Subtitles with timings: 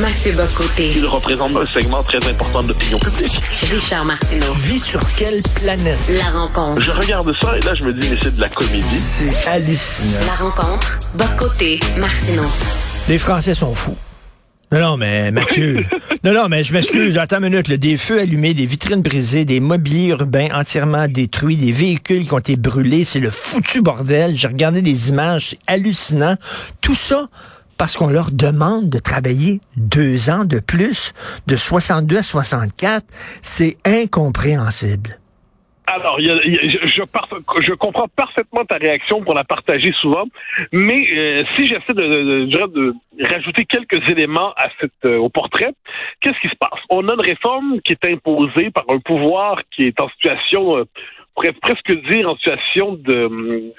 [0.00, 0.92] Mathieu Bocoté.
[0.96, 3.40] Il représente un segment très important de l'opinion publique.
[3.70, 4.52] Richard Martineau.
[4.54, 5.98] Tu vis sur quelle planète?
[6.08, 6.80] La rencontre.
[6.82, 8.96] Je regarde ça et là, je me dis, mais c'est de la comédie.
[8.96, 10.20] C'est hallucinant.
[10.26, 10.98] La rencontre.
[11.14, 11.80] Bocoté.
[11.98, 12.44] Martineau.
[13.08, 13.96] Les Français sont fous.
[14.70, 15.84] Non, non, mais Mathieu.
[16.24, 17.16] non, non, mais je m'excuse.
[17.18, 17.68] Attends une minute.
[17.68, 17.76] là.
[17.76, 22.38] Des feux allumés, des vitrines brisées, des mobiliers urbains entièrement détruits, des véhicules qui ont
[22.38, 23.04] été brûlés.
[23.04, 24.36] C'est le foutu bordel.
[24.36, 25.48] J'ai regardé les images.
[25.50, 26.36] C'est hallucinant.
[26.82, 27.28] Tout ça
[27.78, 31.14] parce qu'on leur demande de travailler deux ans de plus,
[31.46, 33.04] de 62 à 64.
[33.40, 35.18] C'est incompréhensible.
[35.90, 40.24] Alors, je, comprends parfaitement ta réaction pour la partager souvent,
[40.70, 42.92] mais euh, si j'essaie de,
[43.22, 45.72] rajouter quelques éléments à cette, euh, au portrait,
[46.20, 46.78] qu'est-ce qui se passe?
[46.90, 50.82] On a une réforme qui est imposée par un pouvoir qui est en situation, euh,
[50.82, 53.72] on pourrait presque dire en situation de de-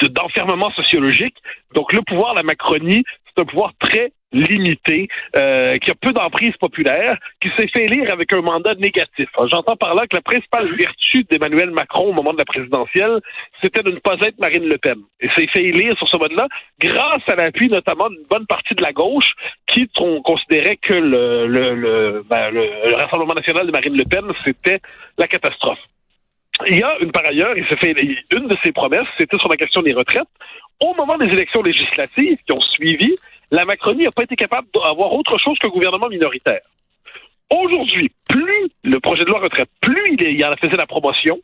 [0.00, 1.36] d'enfermement sociologique.
[1.74, 6.56] Donc le pouvoir, la Macronie, c'est un pouvoir très limité, euh, qui a peu d'emprise
[6.58, 9.28] populaire, qui s'est fait élire avec un mandat négatif.
[9.50, 13.20] J'entends par là que la principale vertu d'Emmanuel Macron au moment de la présidentielle,
[13.62, 14.96] c'était de ne pas être Marine Le Pen.
[15.20, 16.48] Et s'est fait élire sur ce mode-là
[16.80, 19.32] grâce à l'appui notamment d'une bonne partie de la gauche
[19.66, 24.24] qui on considérait que le, le, le, ben, le Rassemblement national de Marine Le Pen,
[24.44, 24.80] c'était
[25.18, 25.78] la catastrophe.
[26.68, 27.92] Il y a une par ailleurs, il s'est fait
[28.30, 30.28] une de ses promesses, c'était sur la question des retraites.
[30.80, 33.14] Au moment des élections législatives qui ont suivi,
[33.50, 36.60] la Macronie n'a pas été capable d'avoir autre chose qu'un gouvernement minoritaire.
[37.50, 41.38] Aujourd'hui, plus le projet de loi retraite, plus il, en faisait la promotion,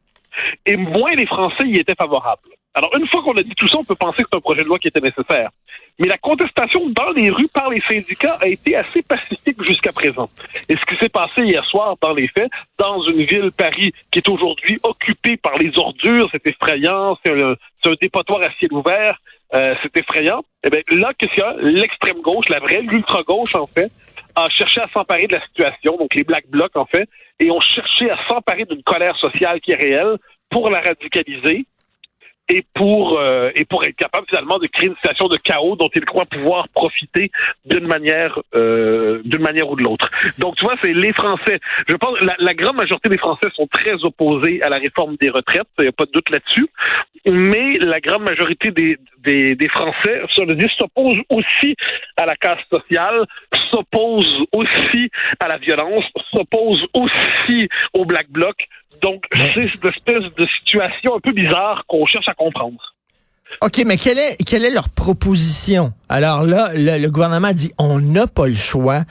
[0.64, 2.40] et moins les Français y étaient favorables.
[2.74, 4.62] Alors, une fois qu'on a dit tout ça, on peut penser que c'est un projet
[4.62, 5.50] de loi qui était nécessaire.
[5.98, 10.30] Mais la contestation dans les rues par les syndicats a été assez pacifique jusqu'à présent.
[10.68, 14.20] Et ce qui s'est passé hier soir, dans les faits, dans une ville, Paris, qui
[14.20, 19.18] est aujourd'hui occupée par les ordures, c'est effrayant, c'est un, un dépotoir à ciel ouvert,
[19.54, 20.42] euh, c'est effrayant.
[20.62, 21.54] Eh bien, là, qu'est-ce qu'il y a?
[21.60, 23.90] L'extrême gauche, la vraie, l'ultra-gauche, en fait,
[24.36, 27.08] a cherché à s'emparer de la situation, donc les Black Blocs, en fait,
[27.40, 30.16] et ont cherché à s'emparer d'une colère sociale qui est réelle
[30.50, 31.66] pour la radicaliser
[32.48, 35.90] et pour euh, et pour être capable finalement de créer une situation de chaos dont
[35.94, 37.30] ils croient pouvoir profiter
[37.64, 40.10] d'une manière euh, d'une manière ou de l'autre.
[40.38, 41.58] Donc tu vois, c'est les Français.
[41.86, 45.30] Je pense la, la grande majorité des Français sont très opposés à la réforme des
[45.30, 46.68] retraites, il n'y a pas de doute là-dessus.
[47.26, 51.76] Mais la grande majorité des des, des Français, ça veut dire, s'opposent aussi
[52.16, 53.24] à la casse sociale,
[53.70, 55.10] s'opposent aussi
[55.40, 58.56] à la violence, s'opposent aussi au Black Bloc.
[59.02, 62.94] Donc, c'est cette espèce de situation un peu bizarre qu'on cherche à comprendre.
[63.62, 65.94] OK, mais quelle est, quelle est leur proposition?
[66.10, 69.04] Alors là, le, le gouvernement dit on n'a pas le choix.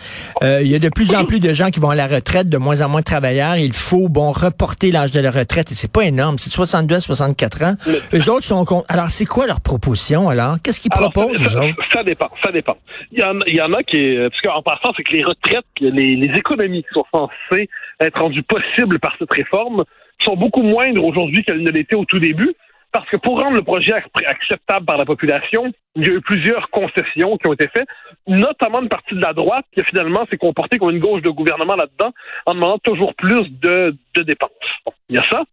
[0.44, 2.48] Euh, il y a de plus en plus de gens qui vont à la retraite,
[2.48, 3.58] de moins en moins de travailleurs.
[3.58, 5.72] Il faut, bon, reporter l'âge de la retraite.
[5.72, 6.38] Et c'est pas énorme.
[6.38, 7.74] C'est de 62 à 64 ans.
[8.14, 8.86] Eux autres sont contre.
[8.90, 10.58] Alors, c'est quoi leur proposition, alors?
[10.64, 11.76] Qu'est-ce qu'ils Alors, proposent, ça, autres?
[11.92, 12.78] ça dépend, ça dépend.
[13.12, 15.66] Il y en, il y en a qui, parce qu'en passant, c'est que les retraites,
[15.82, 19.84] les, les économies qui sont censées être rendues possibles par cette réforme
[20.22, 22.54] sont beaucoup moindres aujourd'hui qu'elles ne l'étaient au tout début.
[22.92, 26.22] Parce que pour rendre le projet ac- acceptable par la population, il y a eu
[26.22, 27.88] plusieurs concessions qui ont été faites,
[28.28, 31.76] notamment une partie de la droite qui finalement s'est comportée comme une gauche de gouvernement
[31.76, 32.14] là-dedans,
[32.46, 34.50] en demandant toujours plus de, de dépenses.
[34.86, 35.44] Bon, il y a ça.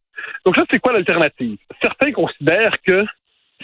[0.47, 1.59] Donc ça, c'est quoi l'alternative?
[1.83, 3.04] Certains considèrent que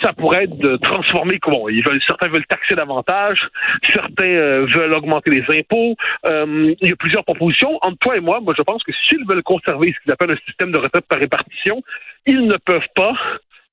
[0.03, 1.67] ça pourrait être de transformer comment
[2.07, 3.49] certains veulent taxer davantage
[3.89, 5.97] certains euh, veulent augmenter les impôts.
[6.27, 7.79] Euh, il y a plusieurs propositions.
[7.83, 10.47] Entre toi et moi moi je pense que s'ils veulent conserver ce qu'ils appellent un
[10.47, 11.83] système de retraite par répartition
[12.27, 13.15] ils ne peuvent pas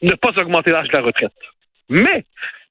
[0.02, 1.32] ne pas augmenter l'âge de la retraite.
[1.90, 2.26] Mais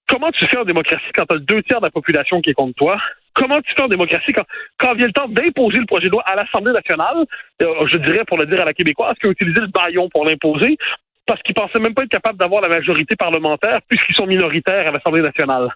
[0.08, 2.54] comment tu fais en démocratie quand tu as deux tiers de la population qui est
[2.54, 2.98] contre toi?
[3.34, 4.44] Comment tu fais en démocratie quand,
[4.78, 7.26] quand vient le temps d'imposer le projet de loi à l'Assemblée nationale,
[7.62, 10.24] euh, je dirais pour le dire à la québécoise, qui a utilisé le baillon pour
[10.24, 10.78] l'imposer,
[11.26, 14.92] parce qu'ils pensaient même pas être capables d'avoir la majorité parlementaire puisqu'ils sont minoritaires à
[14.92, 15.70] l'Assemblée nationale.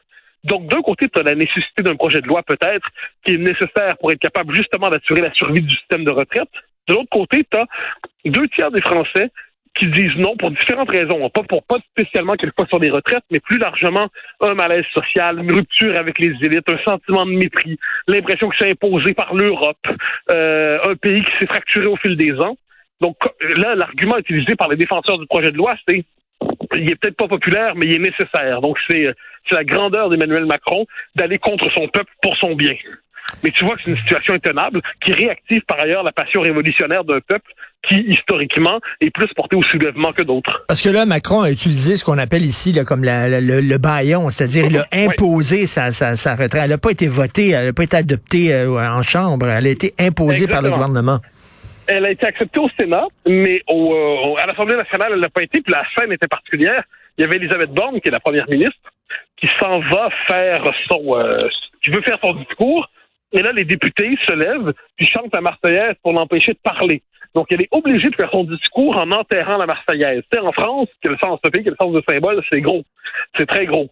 [0.45, 2.89] Donc, d'un côté, tu as la nécessité d'un projet de loi, peut-être,
[3.25, 6.49] qui est nécessaire pour être capable justement d'assurer la survie du système de retraite.
[6.89, 7.67] De l'autre côté, tu as
[8.25, 9.31] deux tiers des Français
[9.79, 11.29] qui disent non pour différentes raisons.
[11.31, 14.09] Pas pour pas spécialement quelque fois sur des retraites, mais plus largement
[14.41, 18.71] un malaise social, une rupture avec les élites, un sentiment de mépris, l'impression que c'est
[18.71, 19.87] imposé par l'Europe,
[20.31, 22.57] euh, un pays qui s'est fracturé au fil des ans.
[23.01, 23.17] Donc
[23.57, 26.05] là, l'argument utilisé par les défenseurs du projet de loi, c'est
[26.77, 28.61] il est peut-être pas populaire, mais il est nécessaire.
[28.61, 29.07] Donc c'est
[29.49, 30.87] c'est la grandeur d'Emmanuel Macron
[31.17, 32.75] d'aller contre son peuple pour son bien.
[33.45, 37.05] Mais tu vois que c'est une situation intenable qui réactive par ailleurs la passion révolutionnaire
[37.05, 37.53] d'un peuple
[37.87, 40.65] qui, historiquement, est plus porté au soulèvement que d'autres.
[40.69, 43.61] Parce que là, Macron a utilisé ce qu'on appelle ici là, comme la- la- le,
[43.61, 45.05] le baillon, c'est-à-dire il a Oui.
[45.05, 46.57] imposé sa, sa, sa retraite.
[46.65, 49.71] Elle n'a pas été votée, elle n'a pas été adoptée euh, en chambre, elle a
[49.71, 51.21] été imposée par le gouvernement.
[51.93, 55.61] Elle a été acceptée au Sénat, mais euh, à l'Assemblée nationale, elle n'a pas été.
[55.61, 56.85] Puis la scène était particulière.
[57.19, 58.79] Il y avait Elisabeth Borne, qui est la première ministre,
[59.37, 61.49] qui s'en va faire son, euh,
[61.83, 62.89] qui veut faire son discours.
[63.33, 67.03] Et là, les députés se lèvent puis chantent la Marseillaise pour l'empêcher de parler.
[67.35, 70.23] Donc, elle est obligée de faire son discours en enterrant la Marseillaise.
[70.33, 72.85] Sais, en France, quel sens de pays, quel sens de symbole, c'est gros.
[73.37, 73.91] C'est très gros.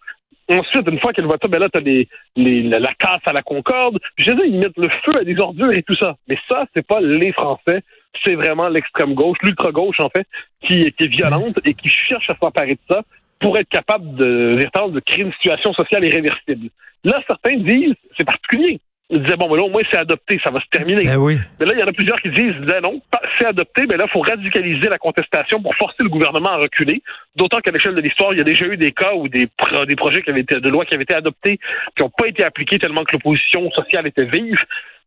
[0.51, 3.99] Ensuite, une fois qu'elle voit ça, ben là, t'as les, la, casse à la Concorde.
[4.17, 6.17] Puis je sais, ils mettent le feu à des ordures et tout ça.
[6.27, 7.83] Mais ça, c'est pas les Français.
[8.25, 10.27] C'est vraiment l'extrême gauche, l'ultra gauche, en fait,
[10.63, 13.03] qui, qui est violente et qui cherche à s'emparer de ça
[13.41, 16.71] pour être capable de, de créer une situation sociale irréversible.
[17.05, 18.81] Là, certains disent, c'est particulier.
[19.11, 21.05] Ils disaient, bon, mais là, au moins, c'est adopté, ça va se terminer.
[21.05, 21.39] Ben oui.
[21.59, 23.01] Mais là, il y en a plusieurs qui disent, non,
[23.39, 27.03] c'est adopté, mais là, il faut radicaliser la contestation pour forcer le gouvernement à reculer.
[27.35, 29.49] D'autant qu'à l'échelle de l'histoire, il y a déjà eu des cas où des,
[29.87, 31.59] des projets qui avaient été, de loi qui avaient été adoptés,
[31.97, 34.59] qui n'ont pas été appliqués tellement que l'opposition sociale était vive.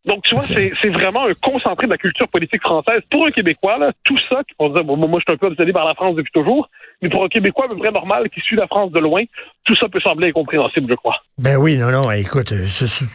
[0.06, 3.02] Donc, tu vois, c'est vraiment un concentré de la culture politique française.
[3.12, 5.72] Pour un Québécois, là, tout ça, on disait, bon, moi, je suis un peu obsédé
[5.72, 6.70] par la France depuis toujours,
[7.04, 9.24] mais pour un Québécois, un vrai normal, qui suit la France de loin,
[9.64, 11.18] tout ça peut sembler incompréhensible, je crois.
[11.38, 12.66] Ben oui, non, non, écoute, euh,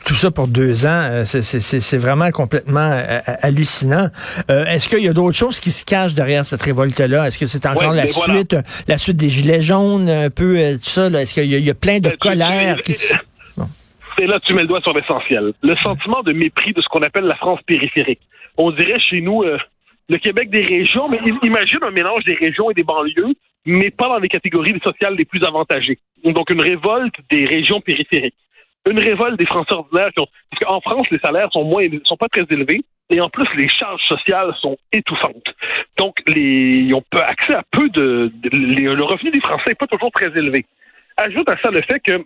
[0.05, 4.09] tout ça pour deux ans, euh, c'est vraiment complètement euh, hallucinant.
[4.49, 7.27] Est-ce qu'il y a d'autres choses qui se cachent derrière cette révolte-là?
[7.27, 8.57] Est-ce que c'est encore la suite,
[8.87, 11.09] la suite des Gilets jaunes, un peu tout ça?
[11.09, 13.13] Est-ce qu'il y, a plein de colère qui se...
[14.19, 15.53] Et là, tu mets le doigt sur l'essentiel.
[15.63, 18.21] Le sentiment de mépris de ce qu'on appelle la France périphérique.
[18.57, 19.59] On dirait chez nous euh,
[20.09, 23.35] le Québec des régions, mais imagine un mélange des régions et des banlieues,
[23.67, 25.99] mais pas dans les catégories sociales les plus avantagées.
[26.25, 28.35] Donc une révolte des régions périphériques.
[28.89, 30.11] Une révolte des Français ordinaires.
[30.17, 30.29] Qui ont...
[30.51, 32.83] Parce qu'en France, les salaires sont moins, sont pas très élevés.
[33.11, 35.55] Et en plus, les charges sociales sont étouffantes.
[35.97, 40.11] Donc, les, ils ont accès à peu de, le revenu des Français n'est pas toujours
[40.11, 40.65] très élevé.
[41.17, 42.25] Ajoute à ça le fait que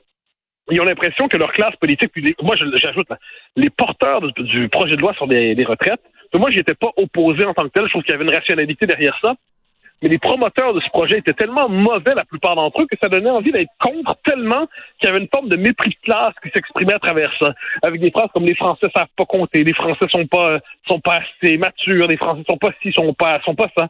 [0.70, 3.08] ils ont l'impression que leur classe politique, puis moi j'ajoute,
[3.56, 6.02] les porteurs du, projet de loi sur des, retraites,
[6.34, 8.86] moi j'étais pas opposé en tant que tel, je trouve qu'il y avait une rationalité
[8.86, 9.34] derrière ça,
[10.02, 13.08] mais les promoteurs de ce projet étaient tellement mauvais, la plupart d'entre eux, que ça
[13.08, 14.66] donnait envie d'être contre tellement
[14.98, 17.52] qu'il y avait une forme de mépris de classe qui s'exprimait à travers ça,
[17.82, 20.58] avec des phrases comme les Français savent pas compter, les Français sont pas
[20.88, 23.88] sont pas assez matures, les Français sont pas ci, sont pas sont pas ça.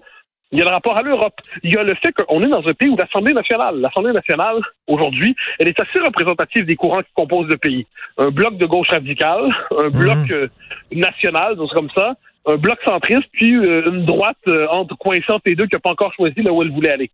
[0.52, 1.34] Il y a le rapport à l'Europe.
[1.62, 4.56] Il y a le fait qu'on est dans un pays où l'Assemblée nationale, l'Assemblée nationale,
[4.88, 7.86] aujourd'hui, elle est assez représentative des courants qui composent le pays.
[8.18, 9.90] Un bloc de gauche radicale, un mhm.
[9.90, 10.48] bloc euh,
[10.90, 12.14] national, donc comme ça,
[12.46, 15.90] un bloc centriste, puis euh, une droite euh, entre coincante et deux qui n'a pas
[15.90, 17.10] encore choisi là où elle voulait aller.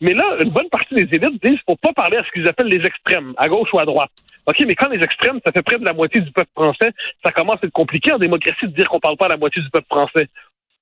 [0.00, 2.68] Mais là, une bonne partie des élites disent faut pas parler à ce qu'ils appellent
[2.68, 4.10] les extrêmes, à gauche ou à droite.
[4.46, 6.90] OK, mais quand les extrêmes, ça fait près de la moitié du peuple français,
[7.24, 9.62] ça commence à être compliqué en démocratie de dire qu'on parle pas à la moitié
[9.62, 10.28] du peuple français.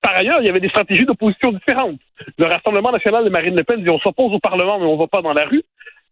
[0.00, 2.00] Par ailleurs, il y avait des stratégies d'opposition différentes.
[2.38, 4.98] Le Rassemblement national de Marine Le Pen dit on s'oppose au Parlement, mais on ne
[4.98, 5.62] va pas dans la rue.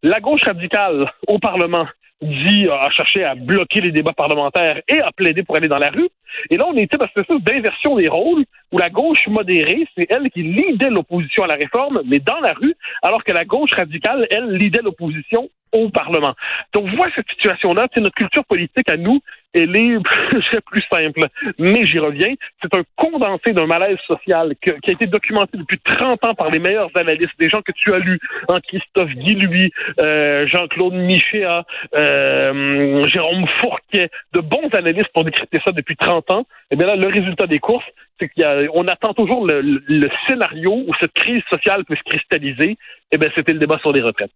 [0.02, 1.86] La gauche radicale au Parlement
[2.22, 5.90] dit a cherché à bloquer les débats parlementaires et à plaider pour aller dans la
[5.90, 6.08] rue.
[6.50, 10.06] Et là, on était dans cette espèce d'inversion des rôles où la gauche modérée, c'est
[10.10, 13.72] elle qui lidait l'opposition à la réforme, mais dans la rue, alors que la gauche
[13.72, 16.34] radicale, elle, lidait l'opposition au Parlement.
[16.72, 19.20] Donc, vois cette situation-là, c'est notre culture politique à nous,
[19.62, 21.26] est, je plus simple,
[21.58, 26.24] mais j'y reviens, c'est un condensé d'un malaise social qui a été documenté depuis 30
[26.24, 28.18] ans par les meilleurs analystes, des gens que tu as lus,
[28.48, 31.64] hein, Christophe Guillouis, euh, Jean-Claude Michéa,
[31.94, 36.40] euh, Jérôme Fourquet, de bons analystes pour décrypter ça depuis 30 ans.
[36.40, 37.84] Et eh bien là, le résultat des courses,
[38.20, 42.76] c'est qu'on attend toujours le, le, scénario où cette crise sociale peut se cristalliser.
[43.12, 44.30] Eh bien, c'était le débat sur les retraites.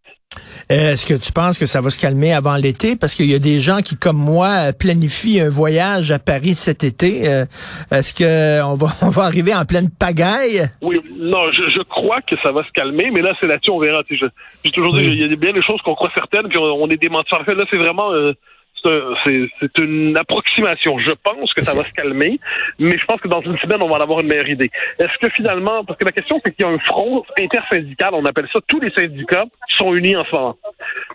[0.68, 2.94] Est-ce que tu penses que ça va se calmer avant l'été?
[2.94, 5.09] Parce qu'il y a des gens qui, comme moi, planifient
[5.40, 7.28] un voyage à Paris cet été.
[7.28, 7.44] Euh,
[7.90, 10.62] est-ce qu'on va, on va arriver en pleine pagaille?
[10.82, 13.78] Oui, non, je, je crois que ça va se calmer, mais là, c'est là-dessus, on
[13.78, 14.02] verra.
[14.08, 16.96] J'ai toujours dit, il y a bien des choses qu'on croit certaines, puis on, est
[16.96, 17.34] démenti.
[17.34, 18.12] En fait, là, c'est vraiment...
[18.12, 18.32] Euh,
[19.26, 20.98] c'est une approximation.
[20.98, 22.40] Je pense que ça va se calmer,
[22.78, 24.70] mais je pense que dans une semaine, on va en avoir une meilleure idée.
[24.98, 28.24] Est-ce que finalement, parce que la question, c'est qu'il y a un front intersyndical, on
[28.24, 29.44] appelle ça, tous les syndicats
[29.76, 30.56] sont unis en ce moment.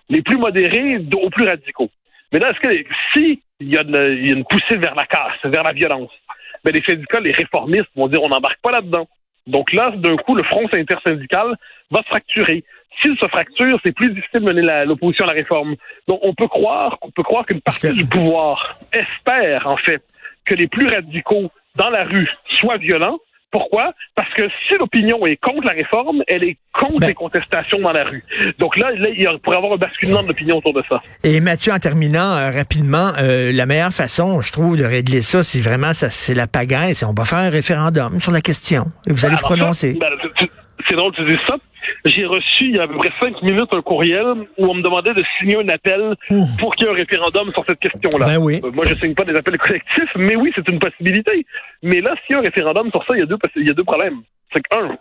[0.10, 1.90] Les plus modérés aux plus radicaux.
[2.32, 5.72] Mais là, est-ce que si il y, a une, poussée vers la casse, vers la
[5.72, 6.12] violence,
[6.64, 9.08] ben les syndicats, les réformistes vont dire on n'embarque pas là-dedans.
[9.48, 11.56] Donc là, d'un coup, le front intersyndical
[11.92, 12.64] va se fracturer.
[13.00, 15.76] S'il se fracture, c'est plus difficile de mener l'opposition à la réforme.
[16.08, 20.02] Donc, on peut croire, on peut croire qu'une partie du pouvoir espère, en fait,
[20.46, 23.20] que les plus radicaux dans la rue soient violents.
[23.56, 23.94] Pourquoi?
[24.16, 27.94] Parce que si l'opinion est contre la réforme, elle est contre ben les contestations dans
[27.94, 28.22] la rue.
[28.60, 31.02] Donc là, il pourrait y avoir un basculement d'opinion autour de ça.
[31.24, 35.42] Et Mathieu, en terminant euh, rapidement, euh, la meilleure façon, je trouve, de régler ça,
[35.42, 38.88] si vraiment ça c'est la pagaille, c'est on va faire un référendum sur la question.
[39.08, 39.98] Et vous allez vous prononcer.
[39.98, 40.10] Ben,
[40.90, 41.56] c'est drôle que tu dises ça
[42.06, 44.26] j'ai reçu il y a à peu près cinq minutes un courriel
[44.58, 46.16] où on me demandait de signer un appel
[46.60, 48.26] pour qu'il y ait un référendum sur cette question-là.
[48.26, 48.60] Ben oui.
[48.64, 51.46] Euh, moi, je signe pas des appels collectifs, mais oui, c'est une possibilité.
[51.84, 53.70] Mais là, s'il y a un référendum sur ça, il y a deux, il y
[53.70, 54.22] a deux problèmes.
[54.54, 54.98] C'est qu'un,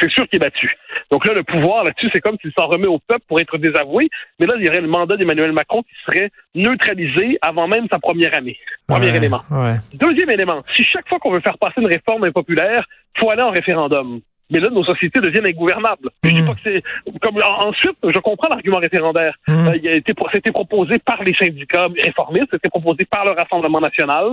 [0.00, 0.76] c'est sûr qu'il est battu.
[1.10, 4.08] Donc là, le pouvoir là-dessus, c'est comme s'il s'en remet au peuple pour être désavoué.
[4.40, 7.98] Mais là, il y aurait le mandat d'Emmanuel Macron qui serait neutralisé avant même sa
[7.98, 8.58] première année.
[8.88, 9.42] Premier Ouais, élément.
[9.50, 9.76] ouais.
[9.94, 12.84] Deuxième élément, si chaque fois qu'on veut faire passer une réforme impopulaire,
[13.18, 14.20] faut aller en référendum.
[14.50, 16.10] Mais là, nos sociétés deviennent ingouvernables.
[16.22, 16.82] Je dis pas que c'est
[17.20, 19.34] comme en- ensuite, je comprends l'argument référendaire.
[19.48, 19.68] Mhm.
[19.68, 23.80] Euh, il a été c'était proposé par les syndicats réformistes, c'était proposé par le Rassemblement
[23.80, 24.30] national,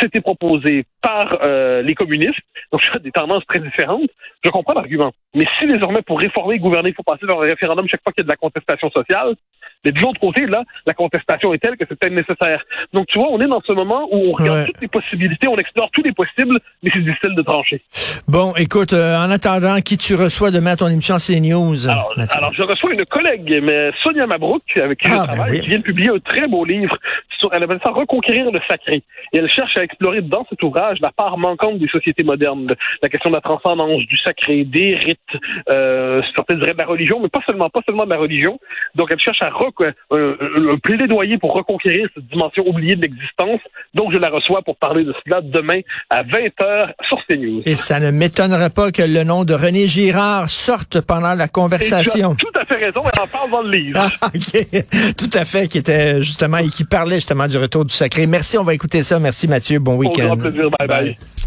[0.00, 2.40] c'était proposé par euh, les communistes.
[2.72, 4.08] Donc, ça, des tendances très différentes.
[4.44, 5.12] Je comprends l'argument.
[5.34, 8.12] Mais si désormais, pour réformer et gouverner, il faut passer par un référendum chaque fois
[8.12, 9.34] qu'il y a de la contestation sociale,
[9.84, 12.62] mais de l'autre côté, là, la contestation est telle que c'est peut-être nécessaire.
[12.92, 14.66] Donc, tu vois, on est dans ce moment où on regarde Ouais.
[14.66, 17.82] toutes les possibilités, on explore tous les possibles, mais c'est difficile de trancher.
[18.28, 19.51] Bon, écoute, euh, en attendant,
[19.84, 21.88] qui tu reçois demain à ton émission CNews?
[21.88, 25.50] Alors, alors, je reçois une collègue, mais Sonia Mabrouk, avec qui Ah, je ben travaille,
[25.52, 25.60] oui.
[25.60, 26.96] qui vient de publier un très beau livre
[27.38, 29.02] sur, elle appelle ça Reconquérir le sacré.
[29.32, 32.76] Et elle cherche à explorer dans cet ouvrage la part manquante des sociétés modernes, de-
[33.02, 35.18] la question de la transcendance, du sacré, des rites,
[35.70, 38.58] euh, certains diraient de la religion, mais pas seulement, pas seulement de la religion.
[38.94, 43.60] Donc, elle cherche à reco- un, un plaidoyer pour reconquérir cette dimension oubliée de l'existence.
[43.94, 45.80] Donc, je la reçois pour parler de cela demain
[46.10, 47.62] à 20h sur CNews.
[47.66, 51.46] Et ça ne m'étonnerait pas que le nom de René Girard sorte pendant la Et
[51.48, 52.32] tu conversation.
[52.32, 54.08] as tout à fait raison, elle en parle dans le livre.
[54.20, 55.14] Ah, OK.
[55.16, 58.26] Tout à fait, qui était justement, et qui parlait justement du retour du sacré.
[58.26, 59.18] Merci, on va écouter ça.
[59.18, 59.78] Merci Mathieu.
[59.78, 60.26] Bon Au week-end.
[60.26, 60.70] grand plaisir.
[60.78, 61.18] Bye bye.